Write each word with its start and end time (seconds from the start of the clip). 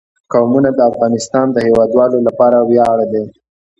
قومونه 0.33 0.69
د 0.73 0.79
افغانستان 0.91 1.45
د 1.51 1.57
هیوادوالو 1.67 2.17
لپاره 2.27 2.57
ویاړ 2.69 2.97
دی. 3.13 3.23